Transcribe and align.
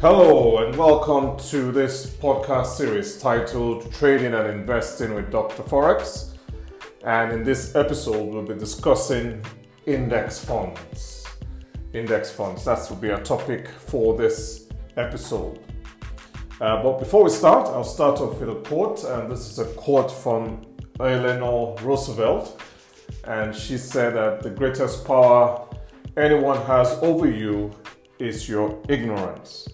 Hello, 0.00 0.58
and 0.58 0.76
welcome 0.76 1.36
to 1.48 1.72
this 1.72 2.06
podcast 2.06 2.66
series 2.66 3.20
titled 3.20 3.92
Trading 3.92 4.32
and 4.32 4.46
Investing 4.46 5.12
with 5.12 5.28
Dr. 5.32 5.64
Forex. 5.64 6.34
And 7.02 7.32
in 7.32 7.42
this 7.42 7.74
episode, 7.74 8.32
we'll 8.32 8.44
be 8.44 8.54
discussing 8.54 9.44
index 9.86 10.38
funds. 10.44 11.26
Index 11.94 12.30
funds, 12.30 12.64
that 12.66 12.88
will 12.88 12.98
be 12.98 13.08
a 13.08 13.18
topic 13.24 13.66
for 13.66 14.16
this 14.16 14.68
episode. 14.96 15.58
Uh, 16.60 16.80
but 16.80 17.00
before 17.00 17.24
we 17.24 17.30
start, 17.30 17.66
I'll 17.66 17.82
start 17.82 18.20
off 18.20 18.38
with 18.38 18.50
a 18.50 18.60
quote, 18.68 19.02
and 19.02 19.28
this 19.28 19.50
is 19.50 19.58
a 19.58 19.66
quote 19.74 20.12
from 20.12 20.64
Eleanor 21.00 21.74
Roosevelt. 21.82 22.62
And 23.24 23.52
she 23.52 23.76
said 23.76 24.14
that 24.14 24.44
the 24.44 24.50
greatest 24.50 25.04
power 25.04 25.68
anyone 26.16 26.64
has 26.66 26.88
over 27.02 27.28
you 27.28 27.72
is 28.20 28.48
your 28.48 28.80
ignorance. 28.88 29.68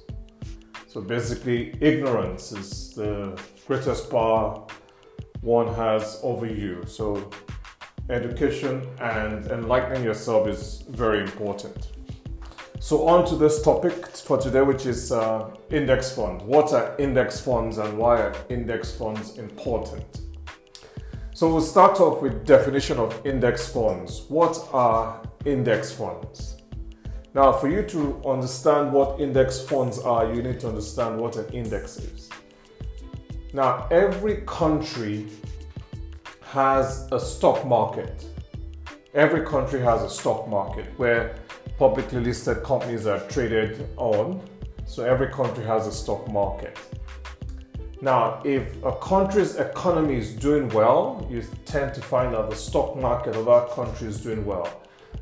So 0.95 1.01
basically, 1.01 1.75
ignorance 1.81 2.53
is 2.53 2.95
the 2.95 3.37
greatest 3.67 4.09
power 4.09 4.65
one 5.41 5.75
has 5.75 6.21
over 6.23 6.47
you. 6.47 6.85
So 6.87 7.33
education 8.11 8.87
and 9.01 9.45
enlightening 9.47 10.05
yourself 10.05 10.47
is 10.47 10.85
very 10.89 11.23
important. 11.23 11.91
So 12.79 13.09
on 13.09 13.27
to 13.27 13.35
this 13.35 13.61
topic 13.61 14.07
for 14.07 14.39
today, 14.39 14.63
which 14.63 14.87
is 14.87 15.11
uh, 15.11 15.51
index 15.69 16.15
funds. 16.15 16.45
What 16.45 16.73
are 16.73 16.95
index 17.01 17.41
funds 17.41 17.79
and 17.79 17.99
why 17.99 18.21
are 18.21 18.35
index 18.49 18.95
funds 18.95 19.37
important? 19.37 20.21
So 21.33 21.49
we'll 21.49 21.61
start 21.61 21.99
off 21.99 22.23
with 22.23 22.47
definition 22.47 22.99
of 22.99 23.21
index 23.27 23.67
funds. 23.67 24.27
What 24.29 24.69
are 24.73 25.21
index 25.45 25.91
funds? 25.91 26.54
Now, 27.35 27.51
for 27.51 27.69
you 27.69 27.83
to 27.83 28.23
understand 28.25 28.93
what 28.93 29.21
index 29.21 29.61
funds 29.61 29.99
are, 29.99 30.33
you 30.33 30.41
need 30.41 30.61
to 30.61 30.69
understand 30.69 31.19
what 31.19 31.35
an 31.35 31.53
index 31.53 31.97
is. 31.97 32.29
Now, 33.53 33.89
every 33.91 34.43
country 34.47 35.27
has 36.43 37.09
a 37.11 37.19
stock 37.19 37.67
market. 37.67 38.25
Every 39.15 39.45
country 39.45 39.81
has 39.81 40.03
a 40.03 40.09
stock 40.09 40.47
market 40.49 40.87
where 40.97 41.35
publicly 41.77 42.21
listed 42.21 42.63
companies 42.63 43.05
are 43.05 43.19
traded 43.29 43.89
on. 43.97 44.41
So, 44.87 45.05
every 45.05 45.33
country 45.33 45.65
has 45.65 45.89
a 45.89 45.93
stock 45.93 46.31
market. 46.31 46.79
Now, 48.01 48.43
if 48.45 48.81
a 48.85 48.93
country's 48.93 49.57
economy 49.57 50.19
is 50.19 50.35
doing 50.35 50.69
well, 50.69 51.27
you 51.29 51.43
tend 51.65 51.95
to 51.95 52.01
find 52.01 52.33
that 52.35 52.49
the 52.49 52.55
stock 52.55 52.97
market 52.97 53.35
of 53.35 53.47
that 53.47 53.71
country 53.71 54.07
is 54.07 54.21
doing 54.21 54.45
well. 54.47 54.69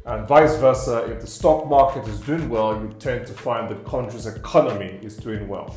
And 0.04 0.26
vice 0.26 0.56
versa, 0.56 1.04
if 1.04 1.20
the 1.20 1.26
stock 1.26 1.68
market 1.68 2.08
is 2.08 2.18
doing 2.20 2.48
well, 2.48 2.74
you 2.80 2.92
tend 2.98 3.26
to 3.28 3.32
find 3.32 3.68
the 3.68 3.76
country's 3.88 4.26
economy 4.26 4.98
is 5.00 5.16
doing 5.16 5.46
well. 5.46 5.74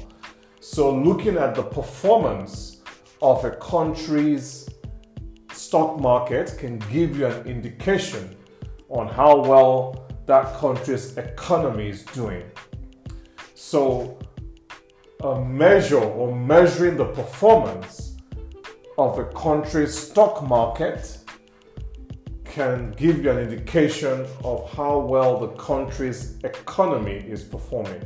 So, 0.60 0.96
looking 0.96 1.38
at 1.38 1.54
the 1.54 1.62
performance 1.62 2.82
of 3.22 3.46
a 3.46 3.52
country's 3.52 4.68
stock 5.52 6.00
market 6.00 6.56
can 6.58 6.80
give 6.92 7.18
you 7.18 7.28
an 7.28 7.46
indication 7.46 8.36
on 8.90 9.08
how 9.08 9.42
well 9.42 10.08
that 10.26 10.56
country's 10.58 11.16
economy 11.18 11.90
is 11.90 12.04
doing. 12.06 12.44
So, 13.54 14.18
a 15.24 15.40
measure 15.40 16.04
or 16.04 16.36
measuring 16.36 16.98
the 16.98 17.06
performance 17.06 18.16
of 18.98 19.20
a 19.20 19.26
country's 19.26 19.96
stock 19.96 20.48
market 20.48 21.20
can 22.56 22.92
give 22.92 23.22
you 23.22 23.30
an 23.30 23.38
indication 23.38 24.26
of 24.46 24.72
how 24.72 24.98
well 24.98 25.38
the 25.38 25.50
country's 25.58 26.42
economy 26.46 27.18
is 27.18 27.44
performing. 27.44 28.02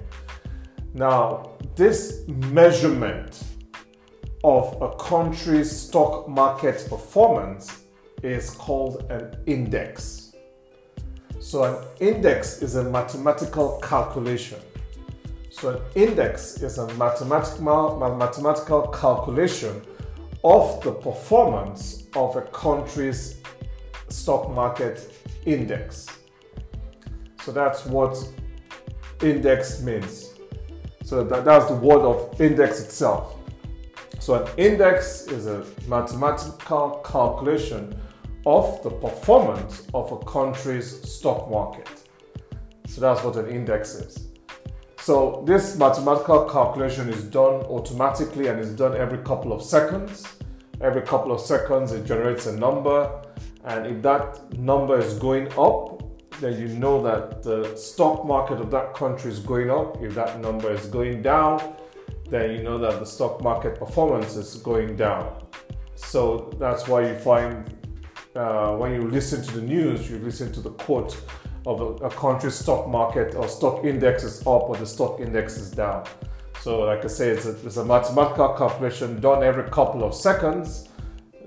Now, 0.95 1.51
this 1.75 2.23
measurement 2.27 3.43
of 4.43 4.75
a 4.81 4.95
country's 4.95 5.69
stock 5.69 6.27
market 6.27 6.83
performance 6.89 7.83
is 8.23 8.49
called 8.49 9.05
an 9.11 9.37
index. 9.45 10.33
So, 11.39 11.63
an 11.63 12.07
index 12.07 12.63
is 12.63 12.75
a 12.75 12.83
mathematical 12.83 13.79
calculation. 13.83 14.59
So, 15.51 15.75
an 15.75 15.81
index 15.93 16.63
is 16.63 16.79
a 16.79 16.91
mathematical, 16.95 17.99
mathematical 18.17 18.87
calculation 18.87 19.83
of 20.43 20.81
the 20.83 20.91
performance 20.91 22.07
of 22.15 22.35
a 22.35 22.41
country's 22.41 23.38
stock 24.09 24.49
market 24.51 25.13
index. 25.45 26.07
So 27.43 27.51
that's 27.51 27.85
what 27.85 28.17
index 29.21 29.81
means. 29.81 30.33
So 31.03 31.23
that, 31.23 31.45
that's 31.45 31.65
the 31.65 31.75
word 31.75 32.01
of 32.01 32.39
index 32.39 32.81
itself. 32.81 33.35
So 34.19 34.43
an 34.43 34.49
index 34.57 35.27
is 35.27 35.47
a 35.47 35.65
mathematical 35.87 37.01
calculation 37.05 37.99
of 38.45 38.81
the 38.83 38.89
performance 38.89 39.87
of 39.93 40.11
a 40.11 40.17
country's 40.19 41.01
stock 41.09 41.49
market. 41.49 41.87
So 42.87 43.01
that's 43.01 43.23
what 43.23 43.35
an 43.37 43.47
index 43.47 43.95
is. 43.95 44.27
So 44.99 45.43
this 45.47 45.77
mathematical 45.77 46.47
calculation 46.49 47.09
is 47.09 47.23
done 47.23 47.61
automatically 47.65 48.47
and 48.47 48.59
is 48.59 48.75
done 48.75 48.95
every 48.95 49.19
couple 49.19 49.53
of 49.53 49.63
seconds. 49.63 50.27
Every 50.81 51.01
couple 51.01 51.31
of 51.31 51.41
seconds 51.41 51.91
it 51.91 52.05
generates 52.05 52.45
a 52.45 52.55
number 52.55 53.21
and 53.65 53.85
if 53.87 54.01
that 54.03 54.57
number 54.57 54.99
is 54.99 55.13
going 55.15 55.47
up, 55.57 56.03
then 56.39 56.59
you 56.59 56.69
know 56.69 57.01
that 57.03 57.43
the 57.43 57.75
stock 57.75 58.25
market 58.25 58.61
of 58.61 58.71
that 58.71 58.93
country 58.93 59.31
is 59.31 59.39
going 59.39 59.69
up. 59.69 60.01
If 60.01 60.15
that 60.15 60.39
number 60.39 60.71
is 60.71 60.85
going 60.85 61.21
down, 61.21 61.75
then 62.29 62.51
you 62.55 62.63
know 62.63 62.77
that 62.77 62.99
the 62.99 63.05
stock 63.05 63.41
market 63.41 63.77
performance 63.77 64.35
is 64.35 64.55
going 64.55 64.95
down. 64.95 65.43
So 65.95 66.55
that's 66.57 66.87
why 66.87 67.09
you 67.09 67.15
find 67.15 67.75
uh, 68.35 68.75
when 68.77 68.93
you 68.93 69.09
listen 69.09 69.43
to 69.43 69.59
the 69.59 69.61
news, 69.61 70.09
you 70.09 70.19
listen 70.19 70.51
to 70.53 70.61
the 70.61 70.71
quote 70.71 71.21
of 71.65 71.81
a, 71.81 72.05
a 72.05 72.09
country's 72.09 72.55
stock 72.55 72.87
market 72.87 73.35
or 73.35 73.47
stock 73.49 73.83
index 73.83 74.23
is 74.23 74.39
up 74.41 74.69
or 74.69 74.77
the 74.77 74.85
stock 74.85 75.19
index 75.19 75.57
is 75.57 75.71
down. 75.71 76.05
So, 76.61 76.81
like 76.81 77.03
I 77.03 77.07
say, 77.07 77.29
it's 77.29 77.45
a, 77.45 77.51
it's 77.65 77.77
a 77.77 77.85
mathematical 77.85 78.49
calculation 78.49 79.19
done 79.19 79.43
every 79.43 79.69
couple 79.69 80.03
of 80.03 80.13
seconds 80.13 80.88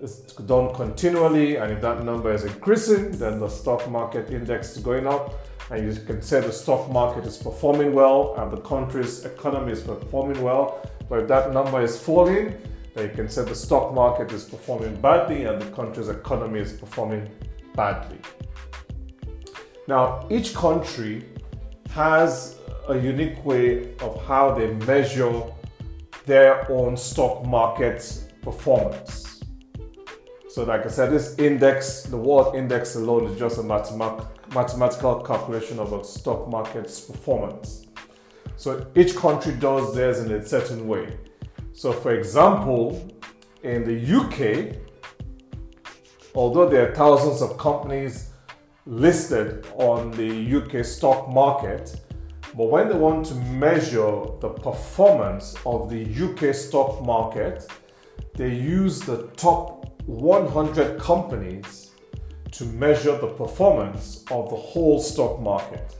is 0.02 0.18
done 0.46 0.74
continually, 0.74 1.56
and 1.56 1.72
if 1.72 1.80
that 1.80 2.04
number 2.04 2.32
is 2.32 2.44
increasing, 2.44 3.12
then 3.12 3.38
the 3.38 3.48
stock 3.48 3.88
market 3.88 4.30
index 4.30 4.76
is 4.76 4.82
going 4.82 5.06
up, 5.06 5.34
and 5.70 5.86
you 5.86 6.04
can 6.04 6.20
say 6.20 6.40
the 6.40 6.52
stock 6.52 6.90
market 6.90 7.24
is 7.24 7.36
performing 7.36 7.94
well 7.94 8.34
and 8.36 8.52
the 8.52 8.60
country's 8.60 9.24
economy 9.24 9.72
is 9.72 9.80
performing 9.80 10.42
well. 10.42 10.82
But 11.08 11.20
if 11.20 11.28
that 11.28 11.52
number 11.52 11.80
is 11.80 11.98
falling, 11.98 12.58
then 12.94 13.08
you 13.08 13.14
can 13.14 13.28
say 13.28 13.44
the 13.44 13.54
stock 13.54 13.94
market 13.94 14.32
is 14.32 14.44
performing 14.44 15.00
badly 15.00 15.44
and 15.44 15.62
the 15.62 15.70
country's 15.70 16.08
economy 16.08 16.60
is 16.60 16.72
performing 16.72 17.30
badly. 17.74 18.18
Now, 19.88 20.26
each 20.30 20.54
country 20.54 21.24
has 21.90 22.58
a 22.88 22.98
unique 22.98 23.42
way 23.44 23.94
of 23.98 24.22
how 24.26 24.54
they 24.54 24.74
measure 24.86 25.42
their 26.26 26.70
own 26.70 26.96
stock 26.96 27.46
market 27.46 28.28
performance. 28.42 29.21
So, 30.52 30.64
like 30.64 30.84
I 30.84 30.88
said, 30.90 31.10
this 31.10 31.38
index, 31.38 32.02
the 32.02 32.18
word 32.18 32.54
index 32.54 32.94
alone 32.94 33.24
is 33.24 33.38
just 33.38 33.56
a 33.56 33.62
mathematical 33.62 35.22
calculation 35.22 35.78
of 35.78 35.94
a 35.94 36.04
stock 36.04 36.46
market's 36.46 37.00
performance. 37.00 37.86
So, 38.56 38.86
each 38.94 39.16
country 39.16 39.54
does 39.54 39.94
theirs 39.94 40.18
in 40.18 40.30
a 40.30 40.46
certain 40.46 40.86
way. 40.86 41.16
So, 41.72 41.90
for 41.90 42.12
example, 42.12 43.02
in 43.62 43.84
the 43.84 43.96
UK, 44.18 44.76
although 46.34 46.68
there 46.68 46.92
are 46.92 46.94
thousands 46.94 47.40
of 47.40 47.56
companies 47.56 48.28
listed 48.84 49.66
on 49.76 50.10
the 50.10 50.56
UK 50.56 50.84
stock 50.84 51.30
market, 51.30 51.98
but 52.54 52.66
when 52.66 52.90
they 52.90 52.94
want 52.94 53.24
to 53.24 53.34
measure 53.36 54.26
the 54.42 54.50
performance 54.50 55.56
of 55.64 55.88
the 55.88 56.04
UK 56.04 56.54
stock 56.54 57.02
market, 57.02 57.66
they 58.34 58.50
use 58.54 59.00
the 59.00 59.28
top 59.36 59.81
100 60.06 60.98
companies 60.98 61.92
to 62.50 62.64
measure 62.64 63.16
the 63.16 63.28
performance 63.28 64.24
of 64.30 64.50
the 64.50 64.56
whole 64.56 65.00
stock 65.00 65.40
market. 65.40 65.96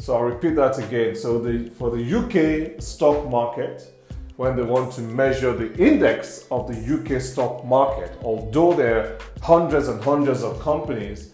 So 0.00 0.16
I'll 0.16 0.22
repeat 0.22 0.56
that 0.56 0.78
again. 0.78 1.14
So 1.14 1.38
the, 1.38 1.70
for 1.70 1.90
the 1.90 2.02
UK 2.02 2.82
stock 2.82 3.28
market, 3.28 3.94
when 4.36 4.56
they 4.56 4.62
want 4.62 4.92
to 4.94 5.00
measure 5.00 5.52
the 5.52 5.72
index 5.76 6.46
of 6.50 6.66
the 6.66 6.94
UK 6.94 7.20
stock 7.20 7.64
market, 7.64 8.16
although 8.22 8.72
there 8.72 8.98
are 8.98 9.18
hundreds 9.42 9.88
and 9.88 10.02
hundreds 10.02 10.42
of 10.42 10.58
companies 10.60 11.30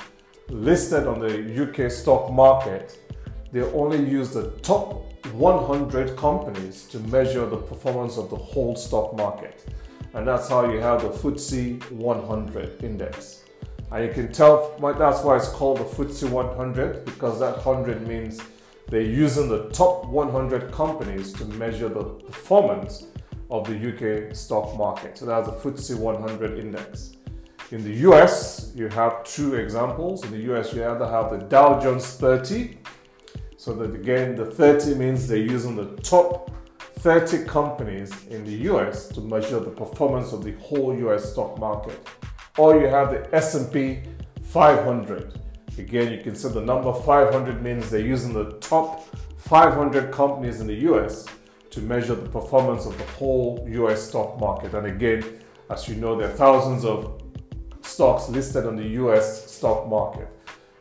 listed 0.48 1.06
on 1.06 1.20
the 1.20 1.62
UK 1.62 1.90
stock 1.90 2.32
market, 2.32 2.98
they 3.52 3.62
only 3.62 3.98
use 3.98 4.30
the 4.30 4.50
top 4.62 5.04
100 5.32 6.16
companies 6.16 6.84
to 6.86 6.98
measure 7.00 7.46
the 7.46 7.56
performance 7.56 8.16
of 8.16 8.28
the 8.30 8.36
whole 8.36 8.74
stock 8.74 9.16
market 9.16 9.64
and 10.14 10.26
that's 10.26 10.48
how 10.48 10.70
you 10.70 10.80
have 10.80 11.02
the 11.02 11.08
FTSE 11.08 11.90
100 11.92 12.82
index. 12.82 13.44
And 13.90 14.04
you 14.04 14.12
can 14.12 14.32
tell 14.32 14.76
that's 14.98 15.22
why 15.22 15.36
it's 15.36 15.48
called 15.48 15.78
the 15.78 15.84
FTSE 15.84 16.28
100 16.30 17.04
because 17.04 17.40
that 17.40 17.64
100 17.64 18.06
means 18.06 18.40
they're 18.88 19.00
using 19.02 19.48
the 19.48 19.68
top 19.70 20.06
100 20.06 20.72
companies 20.72 21.32
to 21.34 21.44
measure 21.44 21.88
the 21.88 22.04
performance 22.04 23.06
of 23.50 23.66
the 23.66 24.28
UK 24.28 24.34
stock 24.34 24.76
market. 24.76 25.18
So 25.18 25.26
that's 25.26 25.48
the 25.48 25.54
FTSE 25.54 25.98
100 25.98 26.58
index. 26.58 27.16
In 27.70 27.84
the 27.84 27.92
US, 28.10 28.72
you 28.74 28.88
have 28.88 29.24
two 29.24 29.56
examples. 29.56 30.24
In 30.24 30.30
the 30.30 30.54
US, 30.54 30.72
you 30.72 30.84
either 30.84 31.06
have 31.06 31.30
the 31.30 31.38
Dow 31.38 31.78
Jones 31.80 32.06
30. 32.14 32.78
So 33.58 33.74
that 33.74 33.94
again, 33.94 34.36
the 34.36 34.46
30 34.46 34.94
means 34.94 35.28
they're 35.28 35.36
using 35.36 35.76
the 35.76 35.96
top 36.02 36.50
30 36.98 37.44
companies 37.44 38.26
in 38.26 38.44
the 38.44 38.70
US 38.72 39.06
to 39.08 39.20
measure 39.20 39.60
the 39.60 39.70
performance 39.70 40.32
of 40.32 40.42
the 40.42 40.52
whole 40.54 40.92
US 41.10 41.32
stock 41.32 41.58
market. 41.58 41.98
Or 42.56 42.80
you 42.80 42.88
have 42.88 43.10
the 43.12 43.34
S&P 43.34 44.00
500. 44.42 45.40
Again, 45.78 46.12
you 46.12 46.20
can 46.20 46.34
see 46.34 46.48
the 46.48 46.60
number 46.60 46.92
500 46.92 47.62
means 47.62 47.88
they're 47.88 48.00
using 48.00 48.32
the 48.32 48.50
top 48.58 49.06
500 49.36 50.10
companies 50.10 50.60
in 50.60 50.66
the 50.66 50.74
US 50.92 51.26
to 51.70 51.80
measure 51.80 52.16
the 52.16 52.28
performance 52.28 52.84
of 52.84 52.98
the 52.98 53.04
whole 53.04 53.64
US 53.68 54.08
stock 54.08 54.40
market. 54.40 54.74
And 54.74 54.88
again, 54.88 55.22
as 55.70 55.86
you 55.88 55.94
know, 55.94 56.16
there 56.16 56.28
are 56.28 56.36
thousands 56.36 56.84
of 56.84 57.22
stocks 57.82 58.28
listed 58.28 58.66
on 58.66 58.74
the 58.74 58.88
US 59.02 59.48
stock 59.52 59.88
market. 59.88 60.28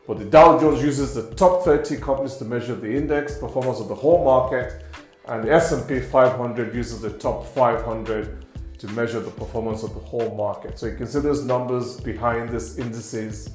But 0.08 0.18
the 0.18 0.24
Dow 0.24 0.58
Jones 0.58 0.82
uses 0.82 1.14
the 1.14 1.32
top 1.34 1.62
30 1.62 1.98
companies 1.98 2.36
to 2.36 2.44
measure 2.44 2.74
the 2.74 2.92
index 2.92 3.38
performance 3.38 3.78
of 3.78 3.86
the 3.86 3.94
whole 3.94 4.24
market, 4.24 4.82
and 5.28 5.44
the 5.44 5.52
S&P 5.52 6.00
500 6.00 6.74
uses 6.74 7.00
the 7.00 7.10
top 7.10 7.46
500 7.46 8.46
to 8.78 8.86
measure 8.88 9.20
the 9.20 9.30
performance 9.30 9.82
of 9.82 9.92
the 9.92 10.00
whole 10.00 10.34
market. 10.36 10.78
So 10.78 10.86
you 10.86 10.96
can 10.96 11.06
see 11.06 11.20
those 11.20 11.44
numbers 11.44 12.00
behind 12.00 12.48
these 12.50 12.78
indices 12.78 13.50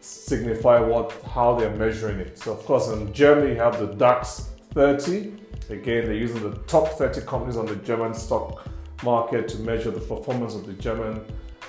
signify 0.00 0.78
what 0.80 1.12
how 1.34 1.54
they're 1.54 1.74
measuring 1.76 2.20
it. 2.20 2.38
So 2.38 2.52
of 2.52 2.64
course 2.64 2.88
in 2.88 3.12
Germany 3.12 3.54
you 3.54 3.58
have 3.58 3.78
the 3.78 3.86
DAX 3.86 4.50
30. 4.72 5.32
Again, 5.70 6.04
they're 6.04 6.14
using 6.14 6.42
the 6.42 6.56
top 6.66 6.88
30 6.88 7.22
companies 7.22 7.56
on 7.56 7.64
the 7.64 7.76
German 7.76 8.12
stock 8.12 8.68
market 9.02 9.48
to 9.48 9.58
measure 9.60 9.90
the 9.90 10.00
performance 10.00 10.54
of 10.54 10.66
the 10.66 10.74
German 10.74 11.24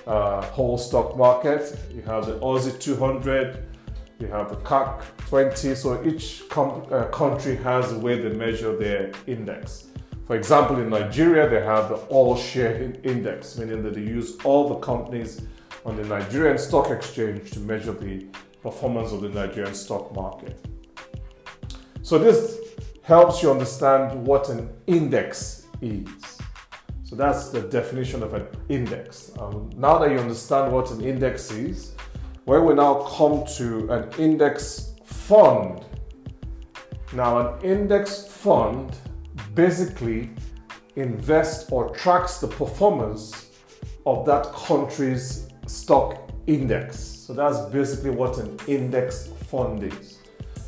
uh, 0.06 0.42
whole 0.42 0.78
stock 0.78 1.18
market. 1.18 1.78
You 1.94 2.02
have 2.02 2.26
the 2.26 2.38
Aussie 2.40 2.78
200, 2.80 3.64
you 4.20 4.28
have 4.28 4.50
the 4.50 4.56
CAC 4.58 5.04
20. 5.28 5.76
So 5.76 6.04
each 6.06 6.44
uh, 6.56 7.06
country 7.12 7.56
has 7.58 7.92
a 7.92 8.00
way 8.00 8.20
they 8.20 8.36
measure 8.36 8.76
their 8.76 9.12
index. 9.28 9.88
For 10.26 10.36
example, 10.36 10.80
in 10.80 10.90
Nigeria, 10.90 11.48
they 11.48 11.62
have 11.64 11.90
the 11.90 11.96
all 12.08 12.36
share 12.36 12.94
index, 13.04 13.58
meaning 13.58 13.84
that 13.84 13.94
they 13.94 14.02
use 14.02 14.38
all 14.44 14.70
the 14.70 14.76
companies 14.76 15.42
on 15.86 15.96
the 15.96 16.04
Nigerian 16.04 16.58
stock 16.58 16.90
exchange 16.90 17.52
to 17.52 17.60
measure 17.60 17.92
the 17.94 18.26
performance 18.64 19.12
of 19.12 19.22
the 19.22 19.30
Nigerian 19.30 19.76
stock 19.76 20.16
market. 20.16 20.66
So 22.02 22.18
this 22.18 22.58
helps 23.04 23.44
you 23.44 23.52
understand 23.52 24.26
what 24.26 24.50
an 24.50 24.70
index 24.88 25.68
is. 25.82 26.08
So 27.04 27.16
that's 27.16 27.50
the 27.50 27.62
definition 27.62 28.24
of 28.24 28.34
an 28.34 28.48
index. 28.68 29.32
Um, 29.38 29.70
now 29.78 30.00
that 30.00 30.10
you 30.10 30.18
understand 30.18 30.72
what 30.74 30.90
an 30.90 31.02
index 31.02 31.52
is, 31.52 31.95
where 32.46 32.62
we 32.62 32.76
now 32.76 33.04
come 33.18 33.44
to 33.58 33.92
an 33.92 34.10
index 34.20 34.94
fund. 35.04 35.84
Now, 37.12 37.40
an 37.40 37.64
index 37.64 38.28
fund 38.28 38.96
basically 39.56 40.30
invests 40.96 41.70
or 41.72 41.90
tracks 41.96 42.38
the 42.38 42.48
performance 42.48 43.50
of 44.06 44.26
that 44.28 44.46
country's 44.54 45.50
stock 45.66 46.32
index. 46.46 47.00
So 47.00 47.34
that's 47.34 47.60
basically 47.72 48.12
what 48.12 48.38
an 48.38 48.58
index 48.68 49.28
fund 49.48 49.84
is. 49.84 50.20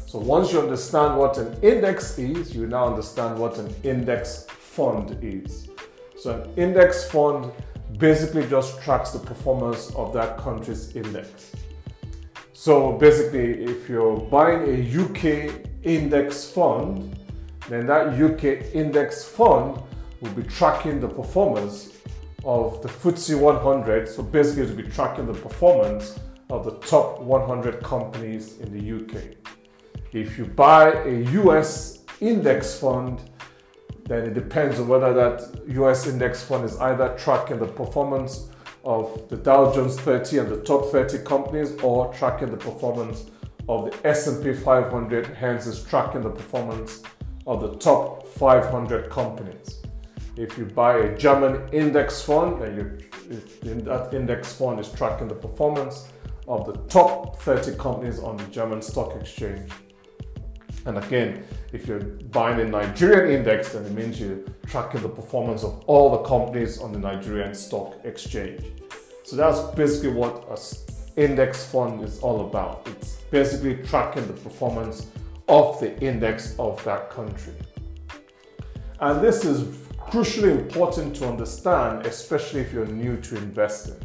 So 0.08 0.18
once 0.18 0.52
you 0.52 0.60
understand 0.60 1.16
what 1.18 1.38
an 1.38 1.60
index 1.62 2.18
is, 2.18 2.56
you 2.56 2.66
now 2.66 2.88
understand 2.88 3.38
what 3.38 3.60
an 3.60 3.74
index 3.84 4.48
fund 4.50 5.16
is. 5.22 5.68
So 6.18 6.42
an 6.42 6.54
index 6.56 7.08
fund 7.12 7.52
basically 8.00 8.48
just 8.48 8.82
tracks 8.82 9.12
the 9.12 9.20
performance 9.20 9.92
of 9.92 10.14
that 10.14 10.40
country's 10.40 10.96
index. 10.96 11.52
So 12.60 12.94
basically, 12.94 13.64
if 13.66 13.88
you're 13.88 14.18
buying 14.18 14.64
a 14.66 15.04
UK 15.04 15.62
index 15.84 16.50
fund, 16.50 17.16
then 17.70 17.86
that 17.86 18.20
UK 18.20 18.74
index 18.74 19.24
fund 19.24 19.80
will 20.22 20.32
be 20.32 20.42
tracking 20.42 21.00
the 21.00 21.08
performance 21.08 21.92
of 22.44 22.82
the 22.82 22.90
FTSE 22.90 23.40
100. 23.40 24.10
So 24.10 24.24
basically, 24.24 24.64
it 24.64 24.70
will 24.70 24.84
be 24.84 24.90
tracking 24.90 25.28
the 25.28 25.36
performance 25.36 26.20
of 26.50 26.66
the 26.66 26.72
top 26.80 27.22
100 27.22 27.84
companies 27.84 28.58
in 28.58 28.74
the 28.76 29.06
UK. 29.06 29.36
If 30.12 30.40
you 30.40 30.46
buy 30.46 30.94
a 31.04 31.26
US 31.44 32.06
index 32.22 32.80
fund, 32.80 33.22
then 34.06 34.24
it 34.24 34.34
depends 34.34 34.80
on 34.80 34.88
whether 34.88 35.14
that 35.14 35.62
US 35.68 36.08
index 36.08 36.44
fund 36.44 36.66
is 36.66 36.76
either 36.78 37.16
tracking 37.20 37.60
the 37.60 37.68
performance 37.68 38.50
of 38.88 39.28
the 39.28 39.36
Dow 39.36 39.74
Jones 39.74 40.00
30 40.00 40.38
and 40.38 40.50
the 40.50 40.62
top 40.62 40.86
30 40.94 41.18
companies 41.26 41.76
or 41.84 42.14
tracking 42.14 42.50
the 42.50 42.56
performance 42.56 43.26
of 43.68 43.92
the 43.92 44.08
S&P 44.08 44.54
500 44.54 45.28
hence 45.28 45.68
is 45.68 45.84
tracking 45.84 46.22
the 46.22 46.30
performance 46.30 47.04
of 47.46 47.60
the 47.60 47.76
top 47.80 48.26
500 48.26 49.10
companies. 49.10 49.82
If 50.38 50.58
you 50.58 50.64
buy 50.64 51.00
a 51.00 51.18
German 51.18 51.68
index 51.74 52.22
fund, 52.22 52.62
then 52.62 52.78
you, 52.78 53.82
that 53.82 54.14
index 54.14 54.54
fund 54.54 54.80
is 54.80 54.90
tracking 54.94 55.28
the 55.28 55.36
performance 55.36 56.08
of 56.48 56.66
the 56.66 56.78
top 56.88 57.42
30 57.42 57.76
companies 57.76 58.20
on 58.20 58.38
the 58.38 58.46
German 58.46 58.82
stock 58.82 59.18
exchange. 59.20 59.70
And 60.88 60.98
again, 61.00 61.44
if 61.74 61.86
you're 61.86 62.00
buying 62.00 62.62
a 62.62 62.64
Nigerian 62.64 63.40
index, 63.40 63.74
then 63.74 63.86
it 63.86 63.92
means 63.92 64.22
you're 64.22 64.40
tracking 64.68 65.02
the 65.02 65.10
performance 65.10 65.64
of 65.66 65.84
all 65.86 66.10
the 66.12 66.24
companies 66.24 66.80
on 66.80 66.94
the 66.94 67.00
Nigerian 67.00 67.54
stock 67.54 67.96
exchange. 68.06 68.64
So 69.26 69.36
that's 69.36 69.60
basically 69.76 70.12
what 70.12 70.48
an 70.50 70.58
index 71.18 71.66
fund 71.66 72.02
is 72.06 72.20
all 72.20 72.48
about. 72.48 72.88
It's 72.88 73.18
basically 73.32 73.84
tracking 73.86 74.26
the 74.28 74.34
performance 74.34 75.08
of 75.50 75.78
the 75.82 76.00
index 76.00 76.56
of 76.58 76.82
that 76.86 77.10
country. 77.10 77.54
And 79.02 79.22
this 79.22 79.44
is 79.44 79.64
crucially 80.00 80.58
important 80.58 81.18
to 81.18 81.28
understand, 81.28 82.06
especially 82.06 82.62
if 82.62 82.72
you're 82.72 82.86
new 82.86 83.18
to 83.18 83.36
investing. 83.36 84.00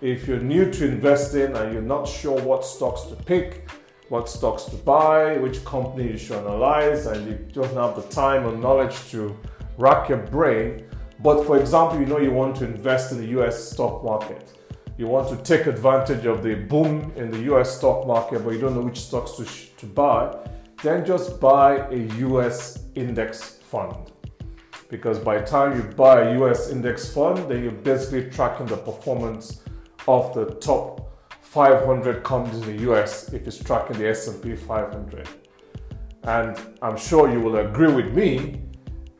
If 0.00 0.26
you're 0.26 0.40
new 0.40 0.72
to 0.72 0.88
investing 0.88 1.56
and 1.56 1.72
you're 1.72 1.82
not 1.82 2.08
sure 2.08 2.40
what 2.40 2.64
stocks 2.64 3.02
to 3.02 3.14
pick, 3.14 3.68
what 4.14 4.28
stocks 4.28 4.62
to 4.62 4.76
buy, 4.76 5.36
which 5.38 5.64
company 5.64 6.12
you 6.12 6.16
should 6.16 6.38
analyze, 6.38 7.06
and 7.06 7.26
you 7.26 7.36
don't 7.52 7.74
have 7.74 7.96
the 7.96 8.06
time 8.22 8.46
or 8.46 8.56
knowledge 8.56 8.96
to 9.10 9.36
rack 9.76 10.08
your 10.08 10.22
brain. 10.36 10.84
But 11.18 11.44
for 11.44 11.58
example, 11.58 11.98
you 11.98 12.06
know 12.06 12.20
you 12.20 12.30
want 12.30 12.54
to 12.58 12.64
invest 12.64 13.10
in 13.10 13.18
the 13.18 13.26
US 13.38 13.56
stock 13.72 14.04
market. 14.04 14.56
You 14.98 15.08
want 15.08 15.26
to 15.30 15.36
take 15.42 15.66
advantage 15.66 16.26
of 16.26 16.44
the 16.44 16.54
boom 16.54 17.12
in 17.16 17.28
the 17.32 17.40
US 17.52 17.76
stock 17.76 18.06
market, 18.06 18.44
but 18.44 18.50
you 18.50 18.60
don't 18.60 18.76
know 18.76 18.86
which 18.88 19.00
stocks 19.00 19.32
to, 19.32 19.44
sh- 19.44 19.70
to 19.78 19.86
buy, 19.86 20.20
then 20.84 21.04
just 21.04 21.40
buy 21.40 21.70
a 21.98 22.00
US 22.26 22.84
index 22.94 23.58
fund. 23.70 24.12
Because 24.90 25.18
by 25.18 25.38
the 25.38 25.46
time 25.46 25.76
you 25.76 25.82
buy 26.04 26.20
a 26.20 26.40
US 26.40 26.70
index 26.70 27.12
fund, 27.12 27.50
then 27.50 27.64
you're 27.64 27.80
basically 27.92 28.30
tracking 28.30 28.66
the 28.66 28.76
performance 28.76 29.62
of 30.06 30.32
the 30.34 30.44
top 30.70 31.03
500 31.54 32.24
companies 32.24 32.66
in 32.66 32.76
the 32.76 32.90
US 32.90 33.32
if 33.32 33.46
it's 33.46 33.58
tracking 33.58 33.96
the 33.96 34.08
S&P 34.08 34.56
500. 34.56 35.28
And 36.24 36.58
I'm 36.82 36.96
sure 36.96 37.30
you 37.30 37.38
will 37.38 37.58
agree 37.58 37.92
with 37.92 38.12
me 38.12 38.64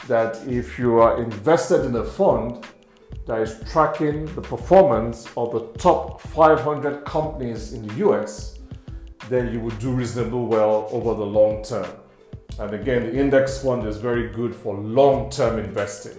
that 0.08 0.44
if 0.48 0.76
you 0.76 0.98
are 0.98 1.22
invested 1.22 1.84
in 1.84 1.94
a 1.94 2.02
fund 2.02 2.66
that 3.26 3.38
is 3.40 3.62
tracking 3.70 4.26
the 4.34 4.40
performance 4.40 5.28
of 5.36 5.52
the 5.52 5.60
top 5.78 6.20
500 6.22 7.04
companies 7.04 7.72
in 7.72 7.86
the 7.86 7.94
US, 8.08 8.58
then 9.28 9.52
you 9.52 9.60
will 9.60 9.76
do 9.76 9.92
reasonably 9.92 10.44
well 10.56 10.88
over 10.90 11.14
the 11.14 11.24
long 11.24 11.62
term. 11.62 11.86
And 12.58 12.74
again, 12.74 13.04
the 13.04 13.16
index 13.16 13.62
fund 13.62 13.86
is 13.86 13.96
very 13.98 14.28
good 14.30 14.56
for 14.56 14.74
long 14.74 15.30
term 15.30 15.60
investing. 15.60 16.18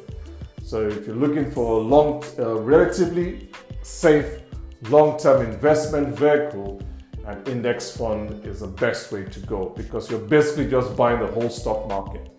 So 0.63 0.88
if 0.88 1.05
you're 1.05 1.17
looking 1.17 1.51
for 1.51 1.79
a 1.79 1.81
long, 1.81 2.24
uh, 2.39 2.55
relatively 2.55 3.50
safe 3.81 4.45
long 4.84 5.17
term 5.17 5.46
investment 5.46 6.17
vehicle, 6.17 6.82
an 7.25 7.41
index 7.48 7.96
fund 7.96 8.46
is 8.46 8.60
the 8.60 8.67
best 8.67 9.12
way 9.12 9.24
to 9.24 9.39
go 9.41 9.70
because 9.70 10.12
you're 10.12 10.20
basically 10.20 10.70
just 10.70 10.96
buying 10.96 11.20
the 11.20 11.27
whole 11.27 11.50
stock 11.50 11.88
market. 11.88 12.29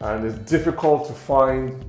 And 0.00 0.26
it's 0.26 0.38
difficult 0.50 1.06
to 1.06 1.14
find 1.14 1.84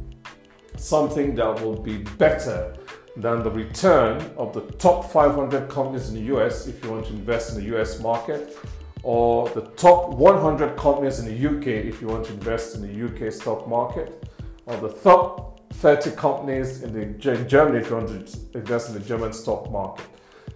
something 0.78 1.36
that 1.36 1.62
will 1.62 1.82
be 1.82 1.98
better 2.18 2.76
than 3.18 3.44
the 3.44 3.52
return 3.52 4.22
of 4.38 4.54
the 4.54 4.62
top 4.74 5.12
500 5.12 5.70
companies 5.70 6.10
in 6.10 6.16
the 6.16 6.36
US 6.36 6.68
if 6.68 6.84
you 6.84 6.92
want 6.92 7.06
to 7.08 7.14
invest 7.14 7.56
in 7.56 7.64
the 7.64 7.78
US 7.78 8.00
market, 8.00 8.58
or 9.04 9.50
the 9.50 9.62
top 9.78 10.10
100 10.10 10.76
companies 10.78 11.20
in 11.20 11.26
the 11.26 11.48
UK 11.48 11.68
if 11.68 12.02
you 12.02 12.08
want 12.08 12.26
to 12.26 12.34
invest 12.34 12.76
in 12.76 12.82
the 12.82 13.28
UK 13.28 13.32
stock 13.32 13.68
market, 13.68 14.24
or 14.66 14.78
the 14.78 14.94
top 14.94 15.55
30 15.80 16.12
companies 16.12 16.84
in, 16.84 16.94
the, 16.94 17.02
in 17.02 17.48
Germany 17.48 17.80
if 17.80 17.90
you 17.90 17.96
want 17.96 18.08
to 18.08 18.58
invest 18.58 18.90
in 18.90 18.94
the 18.96 19.02
German 19.02 19.34
stock 19.34 19.70
market. 19.72 20.06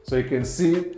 So 0.04 0.16
you 0.16 0.24
can 0.24 0.46
see 0.46 0.96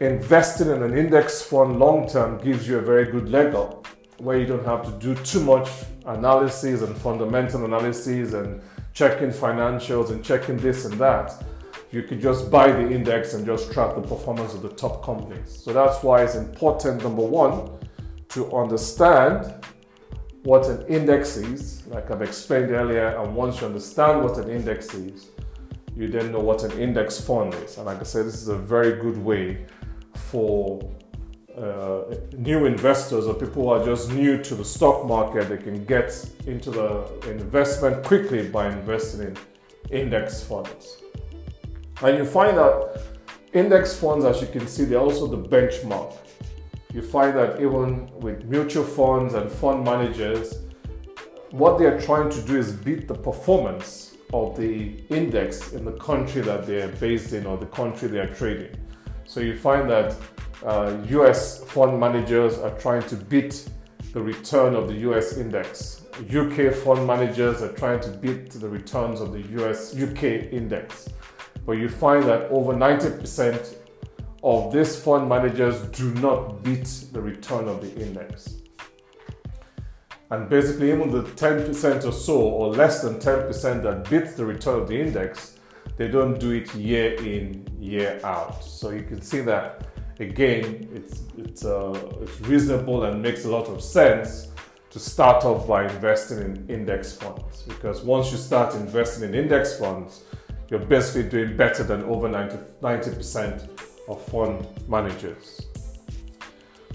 investing 0.00 0.68
in 0.68 0.82
an 0.82 0.96
index 0.96 1.42
fund 1.42 1.78
long 1.78 2.08
term 2.08 2.42
gives 2.42 2.66
you 2.66 2.78
a 2.78 2.80
very 2.80 3.10
good 3.10 3.28
leg 3.28 3.54
up 3.54 3.86
where 4.18 4.38
you 4.38 4.46
don't 4.46 4.64
have 4.64 4.84
to 4.84 4.92
do 4.98 5.14
too 5.22 5.40
much 5.40 5.68
analysis 6.06 6.82
and 6.82 6.96
fundamental 6.96 7.64
analysis 7.64 8.32
and 8.32 8.60
checking 8.92 9.30
financials 9.30 10.10
and 10.10 10.24
checking 10.24 10.56
this 10.56 10.84
and 10.84 10.94
that. 10.94 11.44
You 11.90 12.02
can 12.02 12.20
just 12.20 12.50
buy 12.50 12.72
the 12.72 12.90
index 12.90 13.34
and 13.34 13.46
just 13.46 13.72
track 13.72 13.94
the 13.94 14.00
performance 14.00 14.54
of 14.54 14.62
the 14.62 14.70
top 14.70 15.04
companies. 15.04 15.62
So 15.62 15.72
that's 15.72 16.02
why 16.02 16.22
it's 16.22 16.34
important, 16.34 17.02
number 17.02 17.22
one, 17.22 17.70
to 18.30 18.52
understand 18.56 19.54
what 20.44 20.66
an 20.66 20.86
index 20.86 21.36
is, 21.36 21.86
like 21.86 22.10
I've 22.10 22.22
explained 22.22 22.70
earlier. 22.70 23.16
And 23.18 23.34
once 23.34 23.60
you 23.60 23.66
understand 23.66 24.22
what 24.22 24.36
an 24.38 24.50
index 24.50 24.92
is, 24.94 25.28
you 25.96 26.06
then 26.08 26.32
know 26.32 26.40
what 26.40 26.62
an 26.64 26.78
index 26.78 27.20
fund 27.20 27.54
is. 27.54 27.78
And 27.78 27.86
like 27.86 27.98
I 27.98 28.02
said, 28.02 28.26
this 28.26 28.40
is 28.42 28.48
a 28.48 28.56
very 28.56 29.00
good 29.00 29.16
way 29.16 29.66
for 30.14 30.80
uh, 31.56 32.02
new 32.36 32.66
investors 32.66 33.26
or 33.26 33.34
people 33.34 33.62
who 33.62 33.68
are 33.68 33.84
just 33.84 34.12
new 34.12 34.42
to 34.42 34.54
the 34.54 34.64
stock 34.64 35.06
market, 35.06 35.48
they 35.48 35.56
can 35.56 35.84
get 35.84 36.12
into 36.46 36.70
the 36.70 37.04
investment 37.30 38.04
quickly 38.04 38.48
by 38.48 38.70
investing 38.70 39.20
in 39.20 39.36
index 39.90 40.42
funds. 40.42 40.98
And 42.02 42.18
you 42.18 42.26
find 42.26 42.58
that 42.58 43.00
index 43.52 43.98
funds, 43.98 44.24
as 44.24 44.42
you 44.42 44.48
can 44.48 44.66
see, 44.66 44.84
they're 44.84 44.98
also 44.98 45.26
the 45.26 45.48
benchmark. 45.48 46.16
You 46.94 47.02
find 47.02 47.36
that 47.36 47.60
even 47.60 48.08
with 48.20 48.44
mutual 48.44 48.84
funds 48.84 49.34
and 49.34 49.50
fund 49.50 49.82
managers, 49.82 50.60
what 51.50 51.76
they 51.76 51.86
are 51.86 52.00
trying 52.00 52.30
to 52.30 52.40
do 52.42 52.56
is 52.56 52.70
beat 52.70 53.08
the 53.08 53.14
performance 53.16 54.14
of 54.32 54.56
the 54.56 55.02
index 55.08 55.72
in 55.72 55.84
the 55.84 55.98
country 55.98 56.40
that 56.42 56.68
they 56.68 56.82
are 56.82 56.92
based 56.98 57.32
in 57.32 57.46
or 57.46 57.56
the 57.56 57.66
country 57.66 58.06
they 58.06 58.20
are 58.20 58.32
trading. 58.32 58.76
So 59.24 59.40
you 59.40 59.58
find 59.58 59.90
that 59.90 60.16
uh, 60.64 60.96
US 61.08 61.64
fund 61.64 61.98
managers 61.98 62.58
are 62.58 62.78
trying 62.78 63.02
to 63.08 63.16
beat 63.16 63.68
the 64.12 64.22
return 64.22 64.76
of 64.76 64.86
the 64.86 64.94
US 65.10 65.36
index. 65.36 66.02
UK 66.32 66.72
fund 66.72 67.04
managers 67.08 67.60
are 67.60 67.72
trying 67.72 67.98
to 68.02 68.10
beat 68.10 68.52
the 68.52 68.68
returns 68.68 69.20
of 69.20 69.32
the 69.32 69.42
US 69.60 70.00
UK 70.00 70.52
index. 70.52 71.08
But 71.66 71.72
you 71.72 71.88
find 71.88 72.22
that 72.26 72.42
over 72.52 72.72
90% 72.72 73.83
of 74.44 74.72
these 74.72 74.94
fund 74.94 75.28
managers 75.28 75.80
do 75.96 76.12
not 76.14 76.62
beat 76.62 76.84
the 77.12 77.20
return 77.20 77.66
of 77.66 77.80
the 77.80 78.00
index. 78.00 78.58
And 80.30 80.48
basically, 80.48 80.92
even 80.92 81.10
the 81.10 81.22
10% 81.22 82.04
or 82.04 82.12
so, 82.12 82.40
or 82.40 82.68
less 82.68 83.02
than 83.02 83.14
10% 83.14 83.82
that 83.82 84.10
beat 84.10 84.36
the 84.36 84.44
return 84.44 84.82
of 84.82 84.88
the 84.88 85.00
index, 85.00 85.58
they 85.96 86.08
don't 86.08 86.38
do 86.38 86.50
it 86.50 86.74
year 86.74 87.14
in, 87.14 87.66
year 87.80 88.20
out. 88.22 88.62
So 88.62 88.90
you 88.90 89.02
can 89.02 89.22
see 89.22 89.40
that 89.40 89.86
again, 90.20 90.88
it's 90.92 91.22
it's 91.36 91.64
uh, 91.64 91.98
it's 92.22 92.40
reasonable 92.42 93.04
and 93.04 93.22
makes 93.22 93.44
a 93.44 93.50
lot 93.50 93.66
of 93.66 93.82
sense 93.82 94.48
to 94.90 94.98
start 94.98 95.44
off 95.44 95.66
by 95.66 95.86
investing 95.88 96.38
in 96.38 96.66
index 96.68 97.12
funds 97.12 97.62
because 97.62 98.02
once 98.02 98.30
you 98.30 98.38
start 98.38 98.74
investing 98.74 99.28
in 99.28 99.34
index 99.34 99.78
funds, 99.78 100.22
you're 100.68 100.80
basically 100.80 101.28
doing 101.28 101.56
better 101.56 101.82
than 101.82 102.04
over 102.04 102.28
90 102.28 103.14
percent 103.14 103.68
of 104.08 104.22
fund 104.26 104.66
managers. 104.88 105.60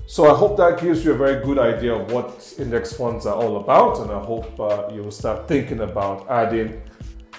So 0.06 0.26
I 0.26 0.36
hope 0.36 0.58
that 0.58 0.82
gives 0.82 1.06
you 1.06 1.12
a 1.12 1.18
very 1.18 1.44
good 1.46 1.60
idea 1.60 1.94
of 1.94 2.12
what 2.12 2.54
index 2.58 2.94
funds 2.94 3.28
are 3.28 3.36
all 3.36 3.58
about, 3.58 4.00
and 4.00 4.12
I 4.12 4.20
hope 4.20 4.60
uh, 4.60 4.90
you 4.92 5.04
will 5.04 5.12
start 5.12 5.48
thinking 5.48 5.82
about 5.82 6.28
adding 6.30 6.82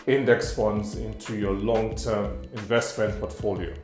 index 0.06 0.54
funds 0.54 0.96
into 0.96 1.36
your 1.36 1.52
long-term 1.52 2.42
investment 2.52 3.18
portfolio. 3.18 3.74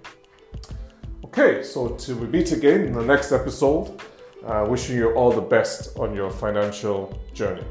Okay, 1.25 1.63
so 1.63 1.89
till 1.97 2.17
we 2.17 2.29
meet 2.29 2.53
again 2.53 2.83
in 2.83 2.93
the 2.93 3.03
next 3.03 3.33
episode, 3.33 4.01
uh, 4.45 4.65
wishing 4.69 4.97
you 4.97 5.13
all 5.15 5.33
the 5.33 5.41
best 5.41 5.99
on 5.99 6.15
your 6.15 6.31
financial 6.31 7.19
journey. 7.35 7.65